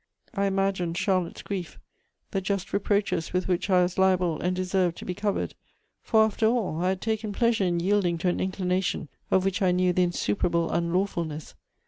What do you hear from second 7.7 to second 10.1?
yielding to an inclination of which I knew the